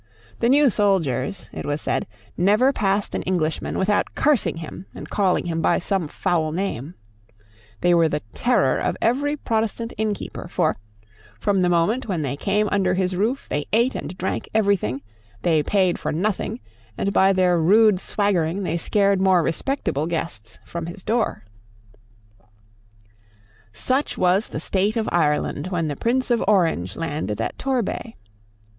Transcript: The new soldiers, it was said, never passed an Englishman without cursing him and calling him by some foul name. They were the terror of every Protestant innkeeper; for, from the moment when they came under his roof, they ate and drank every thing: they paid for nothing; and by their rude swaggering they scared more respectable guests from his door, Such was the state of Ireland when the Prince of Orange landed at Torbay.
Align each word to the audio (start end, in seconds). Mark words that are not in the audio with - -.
The 0.39 0.49
new 0.49 0.71
soldiers, 0.71 1.47
it 1.53 1.63
was 1.63 1.79
said, 1.79 2.07
never 2.35 2.73
passed 2.73 3.13
an 3.13 3.21
Englishman 3.21 3.77
without 3.77 4.15
cursing 4.15 4.57
him 4.57 4.87
and 4.95 5.07
calling 5.07 5.45
him 5.45 5.61
by 5.61 5.77
some 5.77 6.07
foul 6.07 6.51
name. 6.51 6.95
They 7.81 7.93
were 7.93 8.09
the 8.09 8.21
terror 8.33 8.79
of 8.79 8.97
every 8.99 9.37
Protestant 9.37 9.93
innkeeper; 9.99 10.47
for, 10.47 10.77
from 11.39 11.61
the 11.61 11.69
moment 11.69 12.07
when 12.07 12.23
they 12.23 12.35
came 12.35 12.67
under 12.71 12.95
his 12.95 13.15
roof, 13.15 13.47
they 13.47 13.67
ate 13.73 13.93
and 13.93 14.17
drank 14.17 14.49
every 14.55 14.75
thing: 14.75 15.03
they 15.43 15.61
paid 15.61 15.99
for 15.99 16.11
nothing; 16.11 16.61
and 16.97 17.13
by 17.13 17.31
their 17.31 17.59
rude 17.59 17.99
swaggering 17.99 18.63
they 18.63 18.79
scared 18.79 19.21
more 19.21 19.43
respectable 19.43 20.07
guests 20.07 20.57
from 20.65 20.87
his 20.87 21.03
door, 21.03 21.45
Such 23.71 24.17
was 24.17 24.47
the 24.47 24.59
state 24.59 24.97
of 24.97 25.07
Ireland 25.11 25.67
when 25.67 25.89
the 25.89 25.95
Prince 25.95 26.31
of 26.31 26.43
Orange 26.47 26.95
landed 26.95 27.39
at 27.39 27.55
Torbay. 27.59 28.15